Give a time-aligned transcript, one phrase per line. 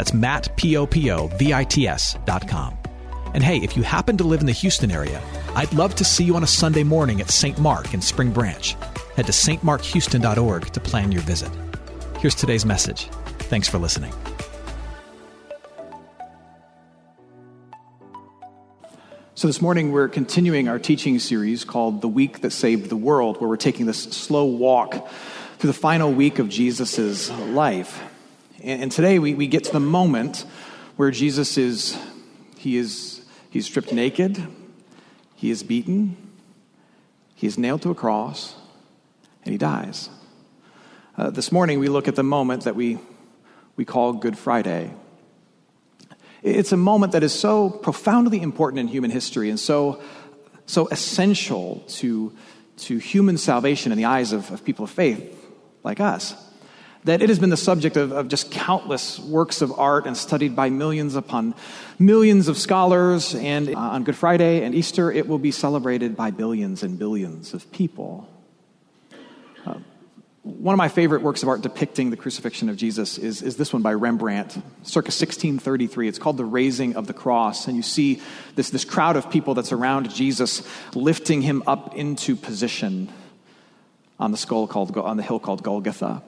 [0.00, 2.74] That's Matt, P-O-P-O-V-I-T-S dot com.
[3.34, 5.20] And hey, if you happen to live in the Houston area,
[5.54, 7.58] I'd love to see you on a Sunday morning at St.
[7.58, 8.74] Mark in Spring Branch.
[9.16, 11.50] Head to stmarkhouston.org to plan your visit.
[12.18, 13.10] Here's today's message.
[13.40, 14.14] Thanks for listening.
[19.34, 23.38] So, this morning we're continuing our teaching series called The Week That Saved the World,
[23.38, 25.10] where we're taking this slow walk
[25.58, 28.02] through the final week of Jesus' life.
[28.62, 30.44] And today we, we get to the moment
[30.96, 31.98] where Jesus is,
[32.58, 34.46] he is, he's stripped naked,
[35.34, 36.14] he is beaten,
[37.34, 38.54] he is nailed to a cross,
[39.44, 40.10] and he dies.
[41.16, 42.98] Uh, this morning we look at the moment that we,
[43.76, 44.92] we call Good Friday.
[46.42, 50.02] It's a moment that is so profoundly important in human history and so,
[50.66, 52.36] so essential to,
[52.78, 55.50] to human salvation in the eyes of, of people of faith
[55.82, 56.34] like us
[57.04, 60.54] that it has been the subject of, of, just countless works of art and studied
[60.54, 61.54] by millions upon
[61.98, 63.34] millions of scholars.
[63.34, 67.70] And on Good Friday and Easter, it will be celebrated by billions and billions of
[67.72, 68.28] people.
[69.64, 69.76] Uh,
[70.42, 73.72] one of my favorite works of art depicting the crucifixion of Jesus is, is this
[73.72, 76.06] one by Rembrandt, circa 1633.
[76.06, 77.66] It's called The Raising of the Cross.
[77.66, 78.20] And you see
[78.56, 83.10] this, this crowd of people that's around Jesus lifting him up into position
[84.18, 86.22] on the skull called, on the hill called Golgotha.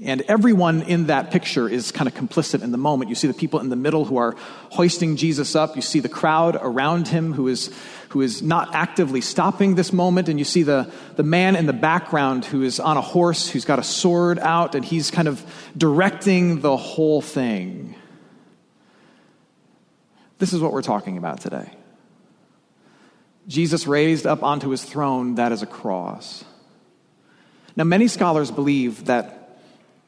[0.00, 3.10] And everyone in that picture is kind of complicit in the moment.
[3.10, 4.34] You see the people in the middle who are
[4.70, 5.76] hoisting Jesus up.
[5.76, 7.70] You see the crowd around him who is,
[8.08, 10.28] who is not actively stopping this moment.
[10.28, 13.64] And you see the, the man in the background who is on a horse, who's
[13.64, 15.44] got a sword out, and he's kind of
[15.76, 17.94] directing the whole thing.
[20.38, 21.70] This is what we're talking about today.
[23.46, 26.44] Jesus raised up onto his throne, that is a cross.
[27.76, 29.41] Now, many scholars believe that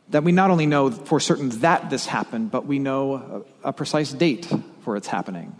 [0.09, 3.73] that we not only know for certain that this happened, but we know a, a
[3.73, 4.51] precise date
[4.83, 5.57] for its happening.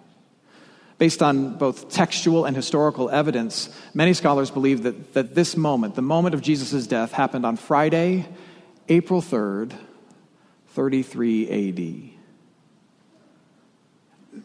[0.99, 6.03] Based on both textual and historical evidence, many scholars believe that, that this moment, the
[6.03, 8.27] moment of Jesus' death, happened on Friday,
[8.89, 9.73] April 3rd,
[10.69, 12.15] 33 AD.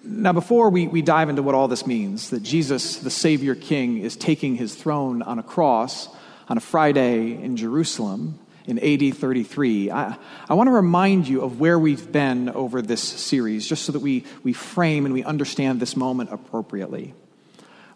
[0.03, 3.97] Now, before we, we dive into what all this means, that Jesus, the Savior King,
[3.99, 6.09] is taking his throne on a cross
[6.47, 8.39] on a Friday in Jerusalem,
[8.69, 9.91] in AD 33.
[9.91, 10.15] I,
[10.47, 13.99] I want to remind you of where we've been over this series, just so that
[13.99, 17.13] we, we frame and we understand this moment appropriately.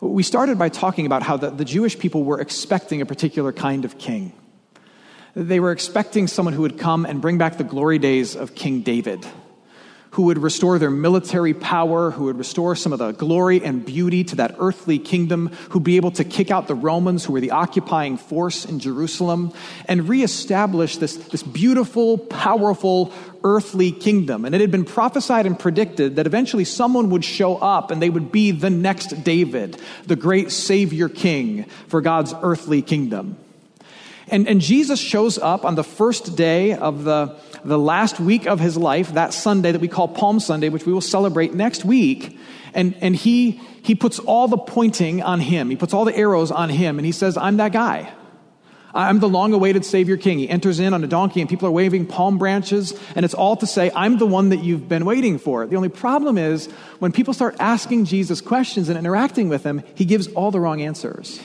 [0.01, 3.85] We started by talking about how the, the Jewish people were expecting a particular kind
[3.85, 4.33] of king.
[5.35, 8.81] They were expecting someone who would come and bring back the glory days of King
[8.81, 9.25] David
[10.13, 14.24] who would restore their military power, who would restore some of the glory and beauty
[14.24, 17.50] to that earthly kingdom, who'd be able to kick out the Romans, who were the
[17.50, 19.51] occupying force in Jerusalem,
[19.88, 23.12] and reestablish this, this beautiful, powerful
[23.44, 24.45] earthly kingdom.
[24.45, 28.12] And it had been prophesied and predicted that eventually someone would show up and they
[28.12, 33.36] would be the next David, the great Savior King for God's earthly kingdom.
[34.27, 38.60] And, and Jesus shows up on the first day of the, the last week of
[38.60, 42.38] his life, that Sunday that we call Palm Sunday, which we will celebrate next week.
[42.74, 45.69] And, and he, he puts all the pointing on him.
[45.69, 46.98] He puts all the arrows on him.
[46.98, 48.12] And he says, I'm that guy.
[48.95, 50.38] I'm the long awaited Savior King.
[50.38, 53.56] He enters in on a donkey and people are waving palm branches, and it's all
[53.57, 55.66] to say, I'm the one that you've been waiting for.
[55.66, 56.68] The only problem is
[57.00, 60.81] when people start asking Jesus questions and interacting with him, he gives all the wrong
[60.81, 61.42] answers.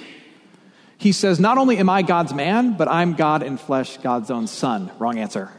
[0.99, 4.47] He says, Not only am I God's man, but I'm God in flesh, God's own
[4.47, 4.91] son.
[4.99, 5.51] Wrong answer.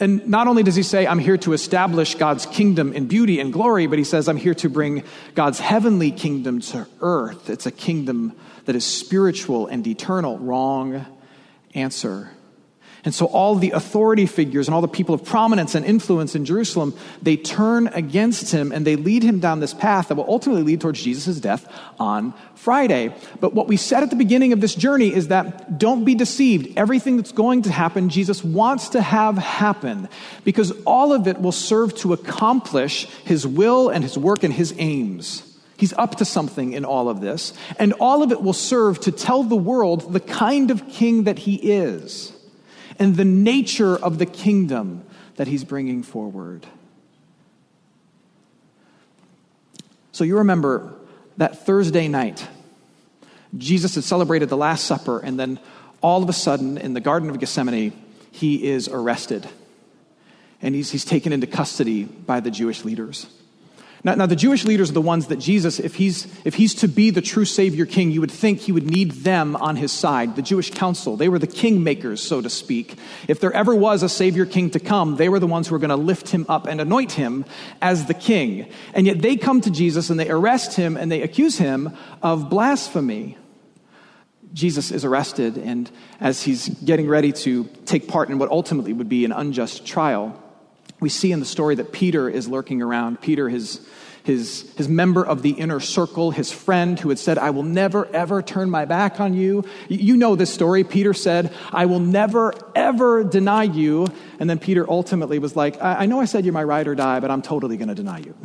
[0.00, 3.52] And not only does he say, I'm here to establish God's kingdom in beauty and
[3.52, 5.04] glory, but he says, I'm here to bring
[5.34, 7.50] God's heavenly kingdom to earth.
[7.50, 8.32] It's a kingdom
[8.64, 10.38] that is spiritual and eternal.
[10.38, 11.04] Wrong
[11.74, 12.30] answer.
[13.04, 16.44] And so all the authority figures and all the people of prominence and influence in
[16.44, 20.62] Jerusalem, they turn against him and they lead him down this path that will ultimately
[20.62, 21.66] lead towards Jesus' death
[21.98, 23.14] on Friday.
[23.40, 26.76] But what we said at the beginning of this journey is that don't be deceived.
[26.76, 30.08] Everything that's going to happen, Jesus wants to have happen
[30.44, 34.74] because all of it will serve to accomplish his will and his work and his
[34.76, 35.46] aims.
[35.78, 39.10] He's up to something in all of this, and all of it will serve to
[39.10, 42.34] tell the world the kind of king that he is
[43.00, 45.02] and the nature of the kingdom
[45.36, 46.66] that he's bringing forward.
[50.12, 50.92] So you remember
[51.38, 52.46] that Thursday night,
[53.56, 55.58] Jesus had celebrated the Last Supper, and then
[56.02, 57.92] all of a sudden in the Garden of Gethsemane,
[58.30, 59.48] he is arrested.
[60.60, 63.26] And he's, he's taken into custody by the Jewish leaders.
[64.02, 66.88] Now, now, the Jewish leaders are the ones that Jesus, if he's, if he's to
[66.88, 70.36] be the true Savior King, you would think he would need them on his side.
[70.36, 72.96] The Jewish council, they were the kingmakers, so to speak.
[73.28, 75.78] If there ever was a Savior King to come, they were the ones who were
[75.78, 77.44] going to lift him up and anoint him
[77.82, 78.72] as the king.
[78.94, 82.48] And yet they come to Jesus and they arrest him and they accuse him of
[82.48, 83.36] blasphemy.
[84.52, 89.08] Jesus is arrested, and as he's getting ready to take part in what ultimately would
[89.08, 90.39] be an unjust trial,
[91.00, 93.20] we see in the story that Peter is lurking around.
[93.20, 93.80] Peter, his,
[94.22, 98.06] his, his member of the inner circle, his friend who had said, I will never,
[98.14, 99.64] ever turn my back on you.
[99.88, 100.84] You know this story.
[100.84, 104.06] Peter said, I will never, ever deny you.
[104.38, 106.94] And then Peter ultimately was like, I, I know I said you're my ride or
[106.94, 108.36] die, but I'm totally going to deny you.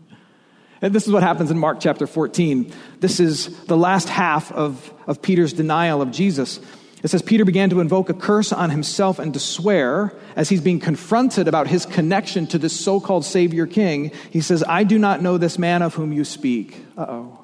[0.80, 2.72] and this is what happens in Mark chapter 14.
[3.00, 6.60] This is the last half of, of Peter's denial of Jesus.
[7.02, 10.60] It says Peter began to invoke a curse on himself and to swear as he's
[10.60, 14.12] being confronted about his connection to this so called Savior King.
[14.30, 16.76] He says, I do not know this man of whom you speak.
[16.98, 17.40] Uh oh.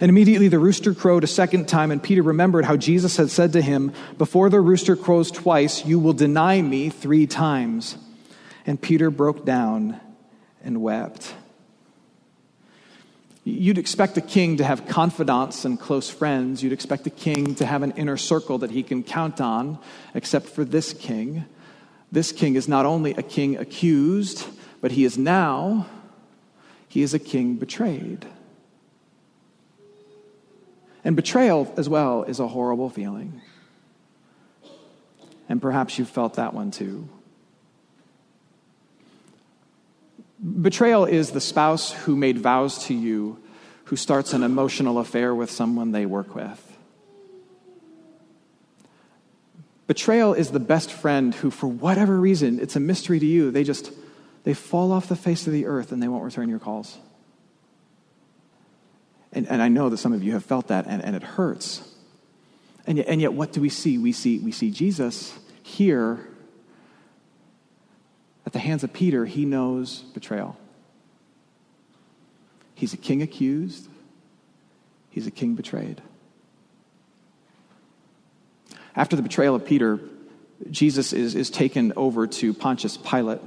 [0.00, 3.52] And immediately the rooster crowed a second time, and Peter remembered how Jesus had said
[3.54, 7.98] to him, Before the rooster crows twice, you will deny me three times.
[8.64, 10.00] And Peter broke down
[10.62, 11.34] and wept.
[13.48, 16.62] You'd expect a king to have confidants and close friends.
[16.62, 19.78] You'd expect a king to have an inner circle that he can count on,
[20.14, 21.46] except for this king.
[22.12, 24.46] This king is not only a king accused,
[24.82, 25.86] but he is now,
[26.88, 28.26] he is a king betrayed.
[31.02, 33.40] And betrayal as well is a horrible feeling.
[35.48, 37.08] And perhaps you've felt that one too.
[40.40, 43.42] Betrayal is the spouse who made vows to you
[43.84, 46.64] who starts an emotional affair with someone they work with.
[49.86, 53.64] Betrayal is the best friend who, for whatever reason, it's a mystery to you, they
[53.64, 53.90] just
[54.44, 56.98] they fall off the face of the earth and they won't return your calls.
[59.32, 61.82] And, and I know that some of you have felt that, and, and it hurts.
[62.86, 63.98] And yet, and yet, what do we see?
[63.98, 66.28] We see, we see Jesus here
[68.48, 70.56] at the hands of Peter, he knows betrayal.
[72.74, 73.86] He's a king accused,
[75.10, 76.00] he's a king betrayed.
[78.96, 80.00] After the betrayal of Peter,
[80.70, 83.42] Jesus is, is taken over to Pontius Pilate.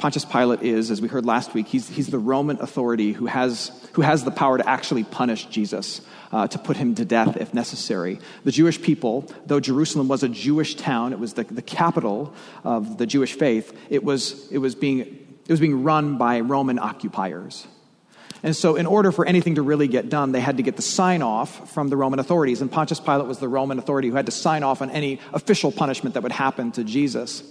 [0.00, 3.70] Pontius Pilate is, as we heard last week, he's, he's the Roman authority who has,
[3.92, 6.00] who has the power to actually punish Jesus,
[6.32, 8.18] uh, to put him to death if necessary.
[8.44, 12.32] The Jewish people, though Jerusalem was a Jewish town, it was the, the capital
[12.64, 16.78] of the Jewish faith, it was, it, was being, it was being run by Roman
[16.78, 17.66] occupiers.
[18.42, 20.82] And so, in order for anything to really get done, they had to get the
[20.82, 22.62] sign off from the Roman authorities.
[22.62, 25.70] And Pontius Pilate was the Roman authority who had to sign off on any official
[25.70, 27.42] punishment that would happen to Jesus.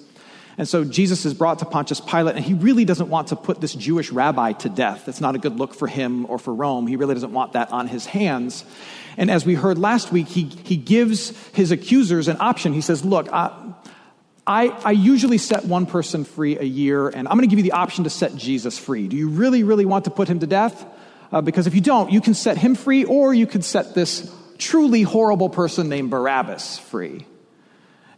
[0.60, 3.62] And so Jesus is brought to Pontius Pilate, and he really doesn't want to put
[3.62, 5.08] this Jewish rabbi to death.
[5.08, 6.86] It's not a good look for him or for Rome.
[6.86, 8.66] He really doesn't want that on his hands.
[9.16, 12.74] And as we heard last week, he, he gives his accusers an option.
[12.74, 13.54] He says, Look, I,
[14.46, 17.72] I, I usually set one person free a year, and I'm going to give you
[17.72, 19.08] the option to set Jesus free.
[19.08, 20.86] Do you really, really want to put him to death?
[21.32, 24.30] Uh, because if you don't, you can set him free, or you could set this
[24.58, 27.26] truly horrible person named Barabbas free.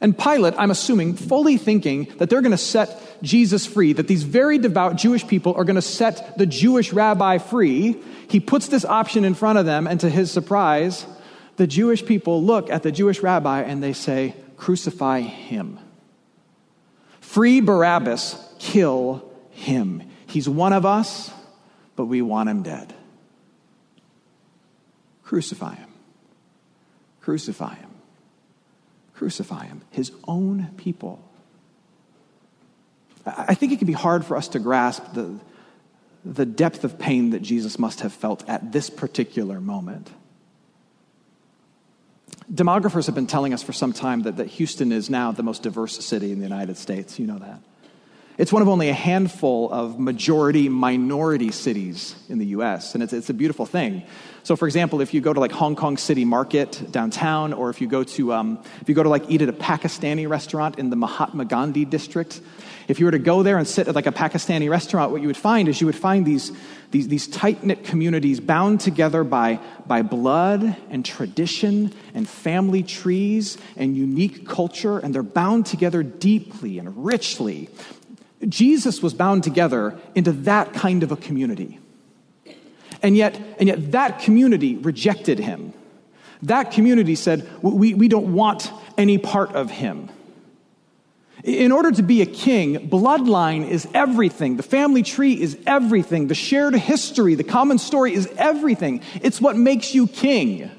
[0.01, 4.23] And Pilate, I'm assuming, fully thinking that they're going to set Jesus free, that these
[4.23, 8.83] very devout Jewish people are going to set the Jewish rabbi free, he puts this
[8.83, 11.05] option in front of them, and to his surprise,
[11.57, 15.77] the Jewish people look at the Jewish rabbi and they say, Crucify him.
[17.19, 20.03] Free Barabbas, kill him.
[20.25, 21.31] He's one of us,
[21.95, 22.93] but we want him dead.
[25.23, 25.89] Crucify him.
[27.21, 27.90] Crucify him.
[29.21, 29.83] Crucify him.
[29.91, 31.23] His own people.
[33.23, 35.39] I think it can be hard for us to grasp the,
[36.25, 40.09] the depth of pain that Jesus must have felt at this particular moment.
[42.51, 45.61] Demographers have been telling us for some time that, that Houston is now the most
[45.61, 47.19] diverse city in the United States.
[47.19, 47.59] You know that.
[48.41, 53.13] It's one of only a handful of majority minority cities in the US, and it's,
[53.13, 54.01] it's a beautiful thing.
[54.41, 57.81] So, for example, if you go to like Hong Kong City Market downtown, or if
[57.81, 60.89] you go to, um, if you go to like eat at a Pakistani restaurant in
[60.89, 62.41] the Mahatma Gandhi district,
[62.87, 65.27] if you were to go there and sit at like a Pakistani restaurant, what you
[65.27, 66.51] would find is you would find these,
[66.89, 73.59] these, these tight knit communities bound together by, by blood and tradition and family trees
[73.75, 77.69] and unique culture, and they're bound together deeply and richly.
[78.47, 81.79] Jesus was bound together into that kind of a community.
[83.03, 85.73] And yet, and yet that community rejected him.
[86.43, 90.09] That community said, we, we don't want any part of him.
[91.43, 94.57] In order to be a king, bloodline is everything.
[94.57, 96.27] The family tree is everything.
[96.27, 99.01] The shared history, the common story is everything.
[99.21, 100.69] It's what makes you king.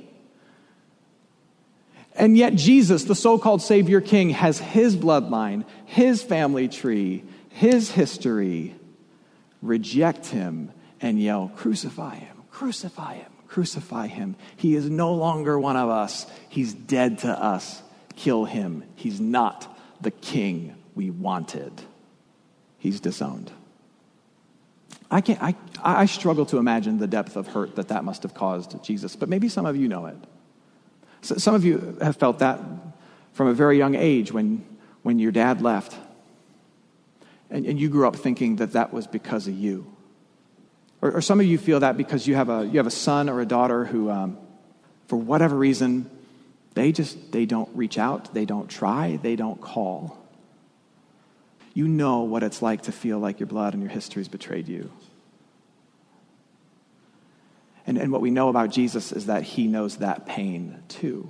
[2.15, 7.91] And yet, Jesus, the so called Savior King, has his bloodline, his family tree, his
[7.91, 8.75] history.
[9.61, 14.37] Reject him and yell, Crucify him, crucify him, crucify him.
[14.57, 16.27] He is no longer one of us.
[16.49, 17.83] He's dead to us.
[18.17, 18.85] Kill him.
[18.95, 21.73] He's not the king we wanted.
[22.79, 23.53] He's disowned.
[25.11, 28.35] I, can't, I, I struggle to imagine the depth of hurt that that must have
[28.35, 30.17] caused Jesus, but maybe some of you know it.
[31.21, 32.59] So some of you have felt that
[33.33, 34.65] from a very young age when,
[35.03, 35.97] when your dad left.
[37.53, 39.87] And, and you grew up thinking that that was because of you.
[41.03, 43.29] Or, or, some of you feel that because you have a, you have a son
[43.29, 44.39] or a daughter who, um,
[45.07, 46.11] for whatever reason,
[46.75, 50.19] they just they don't reach out, they don't try, they don't call.
[51.75, 54.69] You know what it's like to feel like your blood and your history has betrayed
[54.69, 54.91] you.
[57.87, 61.29] And, and what we know about Jesus is that he knows that pain too.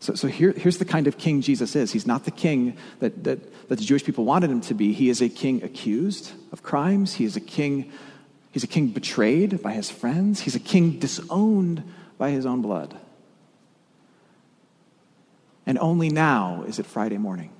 [0.00, 1.92] So, so here, here's the kind of king Jesus is.
[1.92, 4.92] He's not the king that, that, that the Jewish people wanted him to be.
[4.92, 7.14] He is a king accused of crimes.
[7.14, 7.90] He is a king,
[8.52, 10.40] he's a king betrayed by his friends.
[10.40, 11.82] He's a king disowned
[12.16, 12.96] by his own blood.
[15.66, 17.50] And only now is it Friday morning.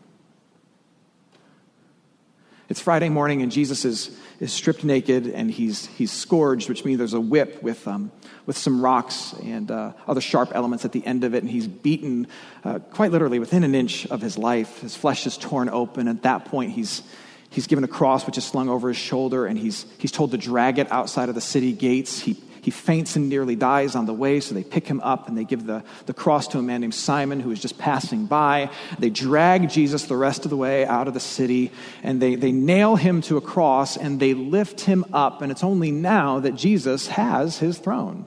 [2.71, 6.99] It's Friday morning, and Jesus is, is stripped naked and he's, he's scourged, which means
[6.99, 8.13] there's a whip with, um,
[8.45, 11.43] with some rocks and uh, other sharp elements at the end of it.
[11.43, 12.27] And he's beaten
[12.65, 14.81] uh, quite literally within an inch of his life.
[14.81, 16.09] His flesh is torn open.
[16.09, 17.03] At that point, he's,
[17.49, 20.37] he's given a cross which is slung over his shoulder, and he's, he's told to
[20.37, 22.21] drag it outside of the city gates.
[22.21, 22.37] He
[22.69, 25.45] he faints and nearly dies on the way, so they pick him up and they
[25.45, 28.71] give the, the cross to a man named Simon who is just passing by.
[28.99, 31.73] They drag Jesus the rest of the way out of the city
[32.03, 35.41] and they, they nail him to a cross and they lift him up.
[35.41, 38.27] And it's only now that Jesus has his throne.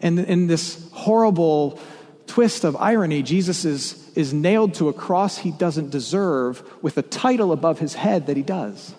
[0.00, 1.78] And in this horrible
[2.26, 7.02] twist of irony, Jesus is, is nailed to a cross he doesn't deserve with a
[7.02, 8.94] title above his head that he does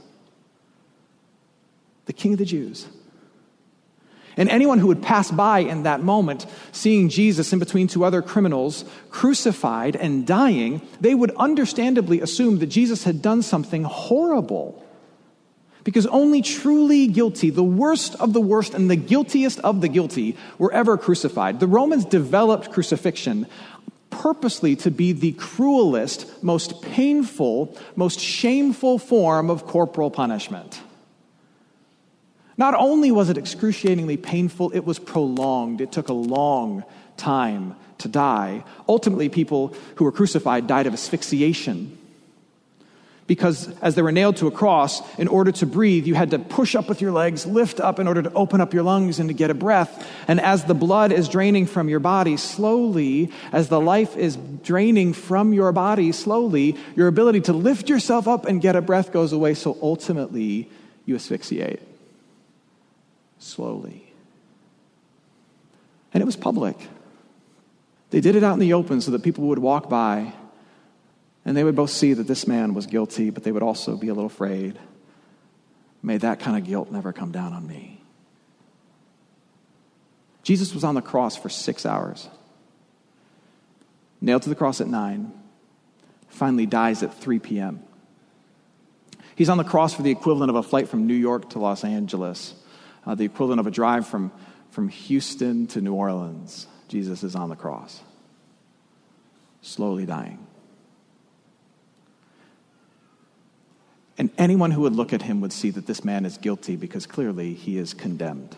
[2.05, 2.85] the King of the Jews.
[4.37, 8.21] And anyone who would pass by in that moment, seeing Jesus in between two other
[8.21, 14.83] criminals, crucified and dying, they would understandably assume that Jesus had done something horrible.
[15.83, 20.37] Because only truly guilty, the worst of the worst and the guiltiest of the guilty,
[20.59, 21.59] were ever crucified.
[21.59, 23.47] The Romans developed crucifixion
[24.09, 30.81] purposely to be the cruelest, most painful, most shameful form of corporal punishment.
[32.57, 35.79] Not only was it excruciatingly painful, it was prolonged.
[35.79, 36.83] It took a long
[37.15, 38.63] time to die.
[38.89, 41.97] Ultimately, people who were crucified died of asphyxiation.
[43.27, 46.39] Because as they were nailed to a cross, in order to breathe, you had to
[46.39, 49.29] push up with your legs, lift up in order to open up your lungs and
[49.29, 50.07] to get a breath.
[50.29, 55.11] And as the blood is draining from your body slowly, as the life is draining
[55.11, 59.33] from your body slowly, your ability to lift yourself up and get a breath goes
[59.33, 59.55] away.
[59.55, 60.71] So ultimately,
[61.05, 61.86] you asphyxiate
[63.47, 64.13] slowly.
[66.13, 66.77] And it was public.
[68.09, 70.33] They did it out in the open so that people would walk by
[71.47, 74.09] and they would both see that this man was guilty, but they would also be
[74.09, 74.77] a little afraid.
[76.03, 78.03] May that kind of guilt never come down on me.
[80.43, 82.27] Jesus was on the cross for six hours,
[84.19, 85.31] nailed to the cross at 9,
[86.27, 87.81] finally dies at 3 p.m.
[89.35, 91.83] He's on the cross for the equivalent of a flight from New York to Los
[91.83, 92.55] Angeles,
[93.07, 94.31] uh, the equivalent of a drive from,
[94.69, 96.67] from Houston to New Orleans.
[96.89, 98.01] Jesus is on the cross,
[99.61, 100.45] slowly dying.
[104.17, 107.05] And anyone who would look at him would see that this man is guilty because
[107.05, 108.55] clearly he is condemned.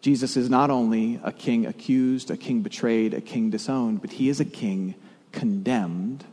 [0.00, 4.28] Jesus is not only a king accused, a king betrayed, a king disowned, but he
[4.28, 4.94] is a king
[5.32, 6.24] condemned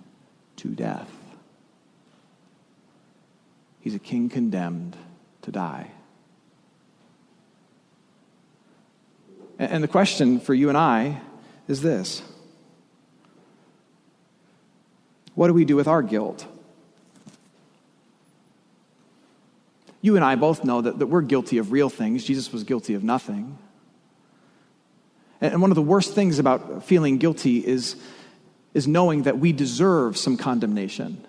[0.58, 1.10] to death.
[3.80, 4.96] He's a king condemned
[5.46, 5.92] to die.
[9.58, 11.22] And the question for you and I
[11.68, 12.22] is this
[15.36, 16.46] What do we do with our guilt?
[20.02, 22.24] You and I both know that, that we're guilty of real things.
[22.24, 23.58] Jesus was guilty of nothing.
[25.42, 27.96] And one of the worst things about feeling guilty is,
[28.74, 31.26] is knowing that we deserve some condemnation.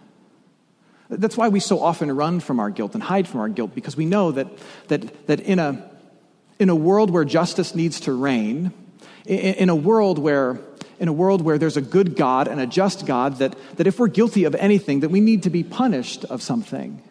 [1.09, 3.97] That's why we so often run from our guilt and hide from our guilt, because
[3.97, 4.49] we know that,
[4.89, 5.89] that, that in, a,
[6.59, 8.73] in a world where justice needs to reign,
[9.25, 10.61] in, in a world where
[10.99, 13.99] in a world where there's a good God and a just God, that, that if
[13.99, 17.03] we're guilty of anything, that we need to be punished of something.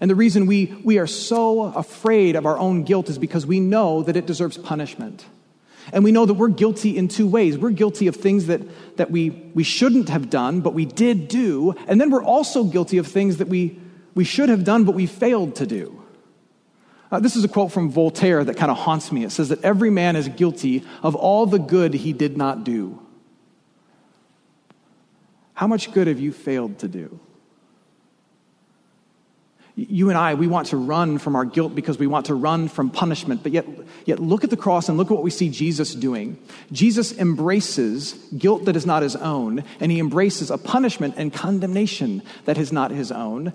[0.00, 3.58] And the reason we, we are so afraid of our own guilt is because we
[3.60, 5.24] know that it deserves punishment.
[5.92, 7.58] And we know that we're guilty in two ways.
[7.58, 8.62] We're guilty of things that,
[8.96, 11.74] that we, we shouldn't have done, but we did do.
[11.86, 13.78] And then we're also guilty of things that we,
[14.14, 16.02] we should have done, but we failed to do.
[17.10, 19.24] Uh, this is a quote from Voltaire that kind of haunts me.
[19.24, 23.00] It says that every man is guilty of all the good he did not do.
[25.52, 27.20] How much good have you failed to do?
[29.76, 32.68] You and I, we want to run from our guilt because we want to run
[32.68, 33.42] from punishment.
[33.42, 33.66] But yet,
[34.04, 36.38] yet look at the cross and look at what we see Jesus doing.
[36.70, 42.22] Jesus embraces guilt that is not his own, and he embraces a punishment and condemnation
[42.44, 43.52] that is not his own.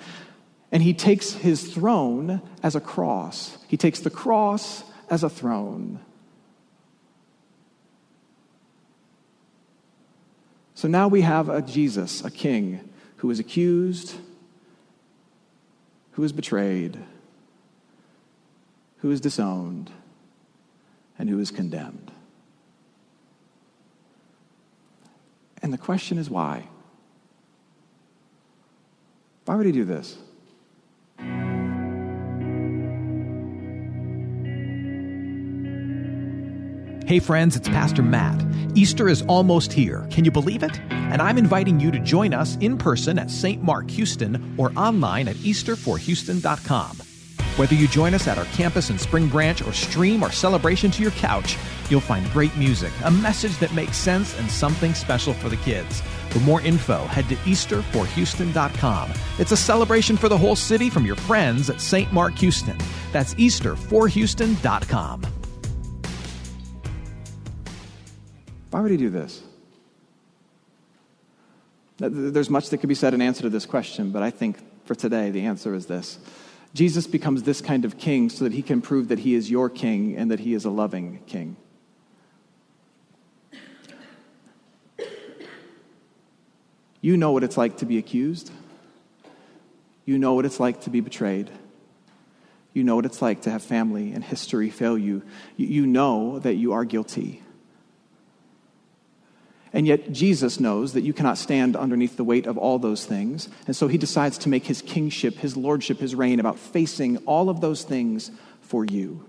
[0.73, 3.57] And he takes his throne as a cross.
[3.69, 5.99] He takes the cross as a throne.
[10.75, 14.15] So now we have a Jesus, a king, who is accused,
[16.19, 16.99] who is betrayed,
[18.97, 19.89] who is disowned,
[21.17, 22.11] and who is condemned.
[25.63, 26.67] And the question is why?
[29.45, 30.17] Why would he do this?
[37.09, 38.39] Hey, friends, it's Pastor Matt.
[38.75, 40.07] Easter is almost here.
[40.11, 40.79] Can you believe it?
[40.91, 43.63] And I'm inviting you to join us in person at St.
[43.63, 46.97] Mark Houston or online at easterforhouston.com.
[47.55, 51.01] Whether you join us at our campus in Spring Branch or stream our celebration to
[51.01, 51.57] your couch,
[51.89, 56.01] you'll find great music, a message that makes sense, and something special for the kids.
[56.29, 59.13] For more info, head to easterforhouston.com.
[59.39, 62.13] It's a celebration for the whole city from your friends at St.
[62.13, 62.77] Mark Houston.
[63.11, 65.38] That's easterforhouston.com.
[68.71, 69.41] Why would he do this?
[71.97, 74.95] There's much that could be said in answer to this question, but I think for
[74.95, 76.17] today the answer is this
[76.73, 79.69] Jesus becomes this kind of king so that he can prove that he is your
[79.69, 81.57] king and that he is a loving king.
[87.01, 88.51] You know what it's like to be accused.
[90.05, 91.49] You know what it's like to be betrayed.
[92.73, 95.23] You know what it's like to have family and history fail you.
[95.57, 97.41] You know that you are guilty.
[99.71, 103.49] And yet, Jesus knows that you cannot stand underneath the weight of all those things.
[103.67, 107.49] And so he decides to make his kingship, his lordship, his reign about facing all
[107.49, 109.25] of those things for you.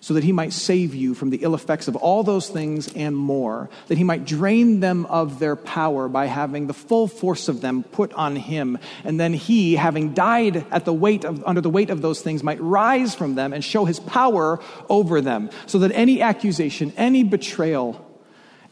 [0.00, 3.16] So that he might save you from the ill effects of all those things and
[3.16, 3.70] more.
[3.88, 7.82] That he might drain them of their power by having the full force of them
[7.82, 8.78] put on him.
[9.04, 12.42] And then he, having died at the weight of, under the weight of those things,
[12.42, 15.50] might rise from them and show his power over them.
[15.66, 18.05] So that any accusation, any betrayal,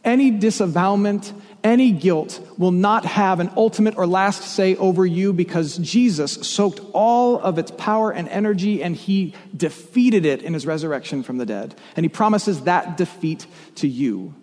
[0.04, 5.78] any disavowment, any guilt will not have an ultimate or last say over you because
[5.78, 11.22] Jesus soaked all of its power and energy and he defeated it in his resurrection
[11.22, 11.74] from the dead.
[11.96, 14.34] And he promises that defeat to you.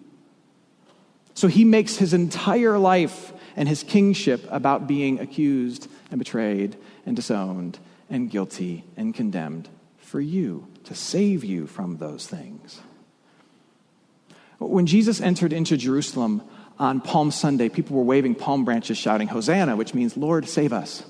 [1.36, 7.16] So he makes his entire life and his kingship about being accused and betrayed and
[7.16, 12.82] disowned and guilty and condemned for you, to save you from those things.
[14.68, 16.44] When Jesus entered into Jerusalem
[16.78, 21.04] on Palm Sunday, people were waving palm branches, shouting, Hosanna, which means, Lord, save us.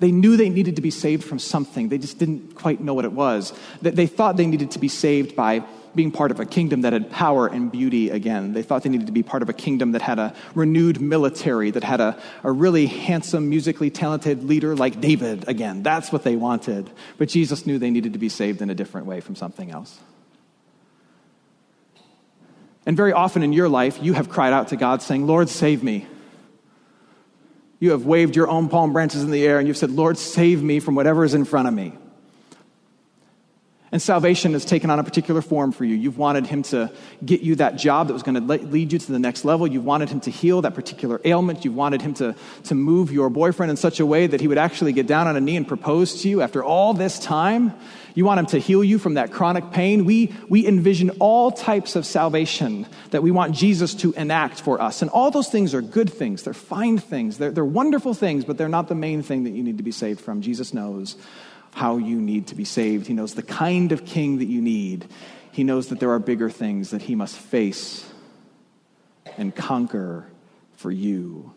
[0.00, 1.88] They knew they needed to be saved from something.
[1.88, 3.52] They just didn't quite know what it was.
[3.80, 5.62] They thought they needed to be saved by
[5.94, 8.54] being part of a kingdom that had power and beauty again.
[8.54, 11.70] They thought they needed to be part of a kingdom that had a renewed military,
[11.70, 15.82] that had a, a really handsome, musically talented leader like David again.
[15.82, 16.90] That's what they wanted.
[17.18, 19.98] But Jesus knew they needed to be saved in a different way from something else.
[22.86, 25.82] And very often in your life, you have cried out to God saying, Lord, save
[25.82, 26.06] me.
[27.78, 30.62] You have waved your own palm branches in the air and you've said, Lord, save
[30.62, 31.94] me from whatever is in front of me.
[33.92, 35.96] And salvation has taken on a particular form for you.
[35.96, 36.92] You've wanted Him to
[37.24, 39.66] get you that job that was going to lead you to the next level.
[39.66, 41.64] You've wanted Him to heal that particular ailment.
[41.64, 44.58] You've wanted Him to, to move your boyfriend in such a way that He would
[44.58, 47.74] actually get down on a knee and propose to you after all this time.
[48.14, 50.04] You want Him to heal you from that chronic pain.
[50.04, 55.02] We, we envision all types of salvation that we want Jesus to enact for us.
[55.02, 58.56] And all those things are good things, they're fine things, they're, they're wonderful things, but
[58.56, 60.42] they're not the main thing that you need to be saved from.
[60.42, 61.16] Jesus knows
[61.80, 63.06] how you need to be saved.
[63.06, 65.06] He knows the kind of king that you need.
[65.50, 68.06] He knows that there are bigger things that he must face
[69.38, 70.26] and conquer
[70.72, 71.54] for you.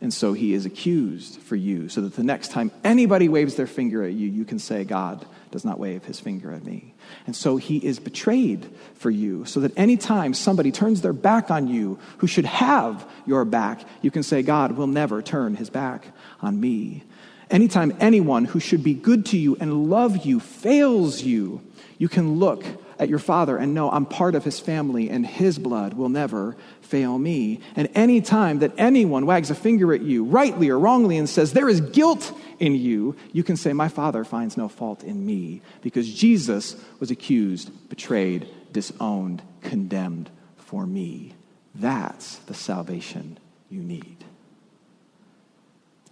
[0.00, 3.66] And so he is accused for you, so that the next time anybody waves their
[3.66, 6.94] finger at you, you can say, God does not wave his finger at me.
[7.26, 11.68] And so he is betrayed for you, so that anytime somebody turns their back on
[11.68, 16.06] you who should have your back, you can say, God will never turn his back
[16.40, 17.04] on me.
[17.50, 21.62] Anytime anyone who should be good to you and love you fails you,
[21.98, 22.64] you can look
[22.98, 26.56] at your father and know I'm part of his family and his blood will never
[26.80, 27.60] fail me.
[27.76, 31.52] And any time that anyone wags a finger at you, rightly or wrongly, and says,
[31.52, 35.62] There is guilt in you, you can say, My father finds no fault in me
[35.82, 41.34] because Jesus was accused, betrayed, disowned, condemned for me.
[41.74, 44.15] That's the salvation you need.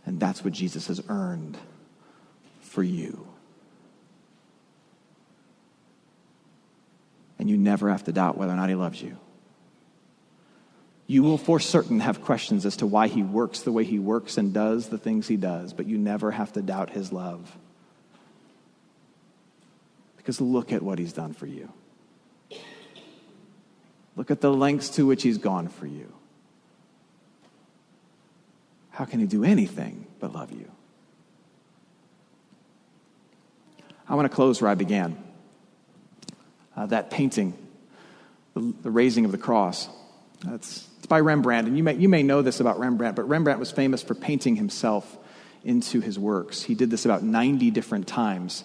[0.07, 1.57] And that's what Jesus has earned
[2.61, 3.27] for you.
[7.39, 9.17] And you never have to doubt whether or not he loves you.
[11.07, 14.39] You will for certain have questions as to why he works the way he works
[14.39, 17.57] and does the things he does, but you never have to doubt his love.
[20.17, 21.71] Because look at what he's done for you.
[24.17, 26.11] Look at the lengths to which he's gone for you.
[28.95, 30.71] How can he do anything but love you?
[34.09, 35.19] I want to close where I began.
[36.77, 37.55] Uh, that painting,
[38.55, 39.89] the, the, raising of the cross.
[40.45, 43.59] That's, it's by Rembrandt, and you may, you may know this about Rembrandt, but Rembrandt
[43.59, 45.19] was famous for painting himself
[45.65, 46.63] into his works.
[46.63, 48.63] He did this about 90 different times.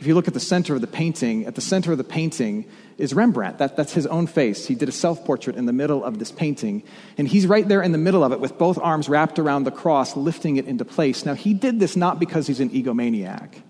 [0.00, 2.66] If you look at the center of the painting, at the center of the painting
[2.98, 3.58] is Rembrandt.
[3.58, 4.66] That, that's his own face.
[4.66, 6.84] He did a self portrait in the middle of this painting.
[7.16, 9.72] And he's right there in the middle of it with both arms wrapped around the
[9.72, 11.26] cross, lifting it into place.
[11.26, 13.62] Now, he did this not because he's an egomaniac.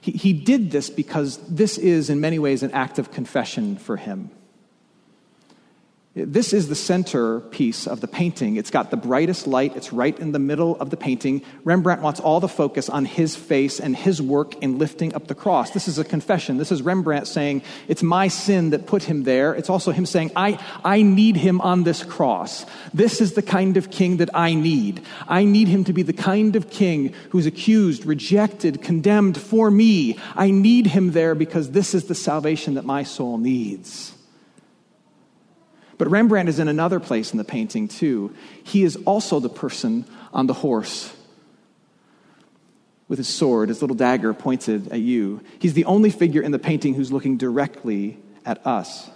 [0.00, 3.96] He, he did this because this is, in many ways, an act of confession for
[3.96, 4.30] him.
[6.18, 8.56] This is the centerpiece of the painting.
[8.56, 9.76] It's got the brightest light.
[9.76, 11.42] It's right in the middle of the painting.
[11.62, 15.34] Rembrandt wants all the focus on his face and his work in lifting up the
[15.34, 15.72] cross.
[15.72, 16.56] This is a confession.
[16.56, 19.52] This is Rembrandt saying, It's my sin that put him there.
[19.52, 22.64] It's also him saying, I, I need him on this cross.
[22.94, 25.02] This is the kind of king that I need.
[25.28, 30.18] I need him to be the kind of king who's accused, rejected, condemned for me.
[30.34, 34.15] I need him there because this is the salvation that my soul needs.
[35.98, 38.34] But Rembrandt is in another place in the painting, too.
[38.64, 41.14] He is also the person on the horse
[43.08, 45.40] with his sword, his little dagger pointed at you.
[45.58, 49.08] He's the only figure in the painting who's looking directly at us.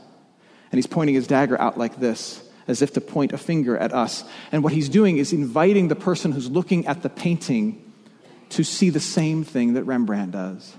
[0.71, 3.93] And he's pointing his dagger out like this, as if to point a finger at
[3.93, 4.23] us.
[4.53, 7.85] And what he's doing is inviting the person who's looking at the painting
[8.51, 10.75] to see the same thing that Rembrandt does.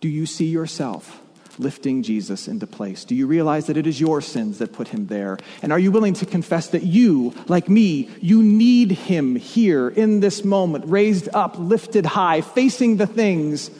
[0.00, 1.20] Do you see yourself?
[1.60, 3.04] Lifting Jesus into place?
[3.04, 5.38] Do you realize that it is your sins that put him there?
[5.62, 10.20] And are you willing to confess that you, like me, you need him here in
[10.20, 13.70] this moment, raised up, lifted high, facing the things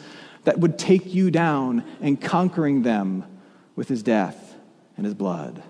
[0.43, 3.23] that would take you down and conquering them
[3.75, 4.55] with his death
[4.97, 5.61] and his blood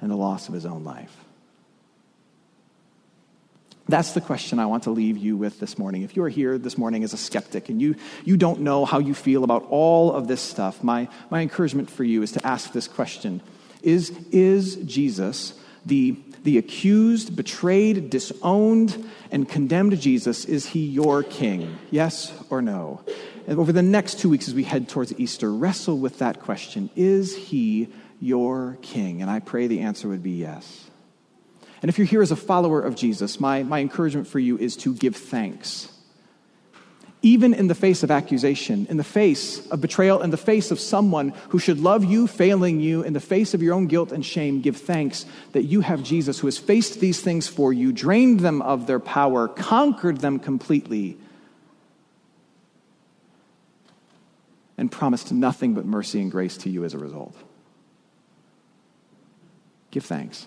[0.00, 1.16] and the loss of his own life?
[3.90, 6.02] That's the question I want to leave you with this morning.
[6.02, 9.00] If you are here this morning as a skeptic and you, you don't know how
[9.00, 12.72] you feel about all of this stuff, my, my encouragement for you is to ask
[12.72, 13.40] this question
[13.82, 20.44] Is, is Jesus the, the accused, betrayed, disowned, and condemned Jesus?
[20.44, 21.76] Is he your king?
[21.90, 23.02] Yes or no?
[23.48, 26.90] And over the next two weeks as we head towards Easter, wrestle with that question
[26.94, 27.88] Is he
[28.20, 29.20] your king?
[29.20, 30.89] And I pray the answer would be yes.
[31.82, 34.76] And if you're here as a follower of Jesus, my, my encouragement for you is
[34.78, 35.90] to give thanks
[37.22, 40.80] even in the face of accusation, in the face of betrayal, in the face of
[40.80, 44.24] someone who should love you, failing you, in the face of your own guilt and
[44.24, 48.40] shame, give thanks that you have Jesus who has faced these things for you, drained
[48.40, 51.18] them of their power, conquered them completely,
[54.78, 57.36] and promised nothing but mercy and grace to you as a result.
[59.90, 60.46] Give thanks.